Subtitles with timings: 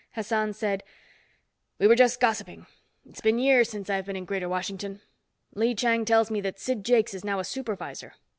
[0.13, 0.81] Hassan said,
[1.77, 2.65] "We were just gossiping.
[3.07, 4.99] It's been years since I've been in Greater Washington.
[5.53, 8.15] Lee Chang tells me that Sid Jakes is now a Supervisor.